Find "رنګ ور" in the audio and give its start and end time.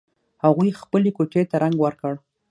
1.63-1.93